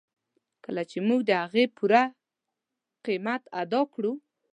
[0.63, 2.03] کله چې موږ د هغې پوره
[3.05, 4.13] قیمت ادا کړو.